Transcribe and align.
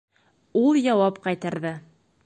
Ул 0.61 0.79
яуап 0.85 1.21
ҡайтарҙы: 1.29 1.77